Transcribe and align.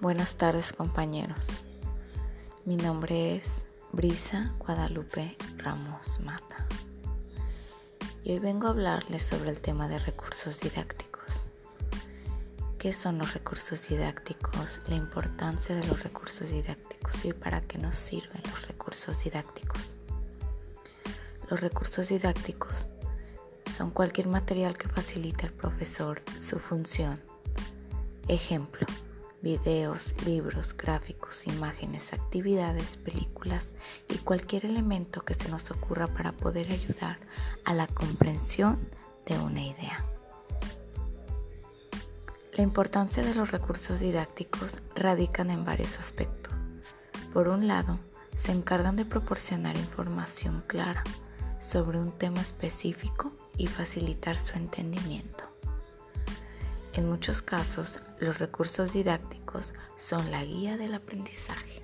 Buenas 0.00 0.36
tardes 0.36 0.72
compañeros. 0.72 1.62
Mi 2.64 2.76
nombre 2.76 3.36
es 3.36 3.66
Brisa 3.92 4.54
Guadalupe 4.58 5.36
Ramos 5.58 6.20
Mata. 6.20 6.66
Y 8.24 8.32
hoy 8.32 8.38
vengo 8.38 8.66
a 8.66 8.70
hablarles 8.70 9.24
sobre 9.24 9.50
el 9.50 9.60
tema 9.60 9.88
de 9.88 9.98
recursos 9.98 10.58
didácticos. 10.60 11.44
¿Qué 12.78 12.94
son 12.94 13.18
los 13.18 13.34
recursos 13.34 13.88
didácticos? 13.88 14.78
La 14.88 14.94
importancia 14.94 15.76
de 15.76 15.86
los 15.86 16.02
recursos 16.02 16.48
didácticos 16.48 17.22
y 17.26 17.34
para 17.34 17.60
qué 17.60 17.76
nos 17.76 17.96
sirven 17.96 18.40
los 18.50 18.68
recursos 18.68 19.22
didácticos. 19.22 19.96
Los 21.50 21.60
recursos 21.60 22.08
didácticos 22.08 22.86
son 23.70 23.90
cualquier 23.90 24.28
material 24.28 24.78
que 24.78 24.88
facilite 24.88 25.44
al 25.44 25.52
profesor 25.52 26.22
su 26.38 26.58
función. 26.58 27.20
Ejemplo 28.28 28.86
videos, 29.42 30.14
libros, 30.24 30.76
gráficos, 30.76 31.46
imágenes, 31.46 32.12
actividades, 32.12 32.96
películas 32.96 33.74
y 34.08 34.18
cualquier 34.18 34.66
elemento 34.66 35.22
que 35.22 35.34
se 35.34 35.48
nos 35.48 35.70
ocurra 35.70 36.06
para 36.08 36.32
poder 36.32 36.70
ayudar 36.72 37.18
a 37.64 37.74
la 37.74 37.86
comprensión 37.86 38.78
de 39.26 39.38
una 39.38 39.62
idea. 39.62 40.04
La 42.52 42.62
importancia 42.62 43.22
de 43.22 43.34
los 43.34 43.50
recursos 43.52 44.00
didácticos 44.00 44.74
radican 44.94 45.50
en 45.50 45.64
varios 45.64 45.98
aspectos. 45.98 46.52
Por 47.32 47.48
un 47.48 47.66
lado, 47.66 47.98
se 48.34 48.52
encargan 48.52 48.96
de 48.96 49.04
proporcionar 49.04 49.76
información 49.76 50.62
clara 50.66 51.04
sobre 51.58 51.98
un 51.98 52.12
tema 52.12 52.40
específico 52.40 53.32
y 53.56 53.66
facilitar 53.66 54.36
su 54.36 54.56
entendimiento. 54.56 55.49
En 56.92 57.08
muchos 57.08 57.40
casos, 57.40 58.00
los 58.18 58.38
recursos 58.38 58.92
didácticos 58.92 59.74
son 59.96 60.30
la 60.30 60.44
guía 60.44 60.76
del 60.76 60.94
aprendizaje. 60.94 61.82